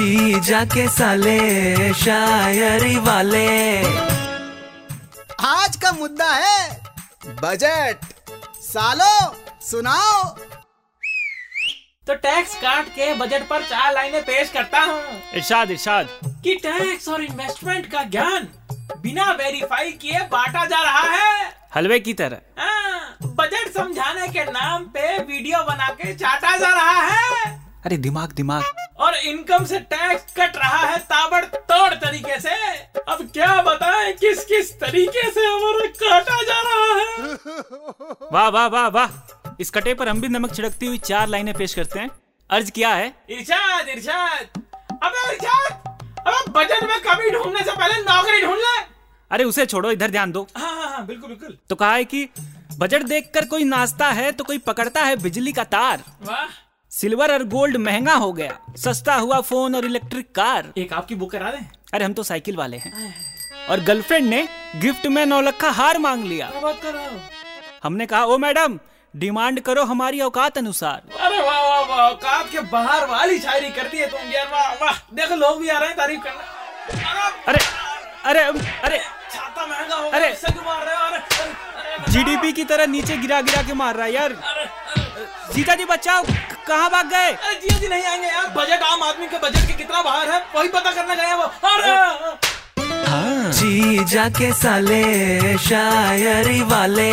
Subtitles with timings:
[0.00, 3.78] जी जाके साले शायरी वाले।
[5.40, 6.80] आज का मुद्दा है
[7.26, 7.96] बजट।
[8.62, 10.24] सालो सुनाओ।
[12.06, 15.04] तो टैक्स काट के बजट पर चार लाइनें पेश करता हूँ।
[15.34, 16.08] इरशाद इरशाद।
[16.44, 18.48] कि टैक्स और इन्वेस्टमेंट का ज्ञान
[19.02, 24.84] बिना वेरीफाई किए बांटा जा रहा है। हलवे की तरह। हाँ, बजट समझाने के नाम
[24.84, 28.64] पे वीडियो बना के चाटा जा रहा है। अरे दिमाग दिमाग।
[29.20, 32.54] इनकम से टैक्स कट रहा है ताबड़तोड़ तरीके से।
[33.08, 37.34] अब क्या बताएँ किस किस तरीके से हमारा काटा जा रहा है?
[38.32, 41.74] वाह वाह वाह वाह। इस कटे पर हम भी नमक छिड़कती हुई चार लाइनें पेश
[41.74, 42.10] करते हैं।
[42.50, 43.12] अर्ज़ क्या है?
[43.30, 44.62] इरशाद इरशाद।
[45.04, 45.72] अबे इरशाद
[46.26, 48.78] अबे बजट में कभी ढूँढने से पहले नौकरी ढूंढ ले।
[49.30, 52.28] अरे उसे छोड़ो इधर ध्यान दो। हाँ हाँ हाँ बिल्कुल बिल्कुल। तो कहा है कि
[52.78, 56.46] बजट देखकर कोई नाचता है तो कोई पकड़ता है बिजली का तार। वाह
[56.92, 61.30] सिल्वर और गोल्ड महँगा हो गया। सस्ता हुआ फ़ोन और इलेक्ट्रिक कार। एक आपकी बुक
[61.30, 61.66] करा दें?
[61.94, 63.14] अरे हम तो साइकिल वाले हैं।
[63.68, 64.42] और गर्लफ्रेंड ने
[64.76, 67.20] गिफ्ट में नौलखा हार मांग लिया। बात कर रहे हो?
[67.82, 68.78] हमने कहा ओ मैडम
[69.14, 73.88] डिमांड करो हमारी औकात अनुसार। अरे वाह वाह वाह औकात के बाहर वाली शायरी कर
[73.88, 76.42] दी है तुम। यार वाह वाह देखो लोग भी आ रहे हैं तारीफ़ करने।
[77.48, 77.60] अरे
[78.24, 78.98] अरे अरे
[79.30, 80.28] छाता महँगा हो हो। अरे
[82.12, 84.32] जीडीपी की तरह नीचे गिरा गिरा के मार रहा है यार।
[85.54, 86.22] सीता जी बचाओ
[86.68, 87.30] कहाँ भाग गए?
[87.62, 90.68] जी जी नहीं आएँगे यार। बजट आम आदमी के बजट के कितना बाहर है वही
[90.68, 92.38] पता करने गए वो। अरे।
[93.58, 95.02] जी जाके साले
[95.68, 97.10] शायरी वाले।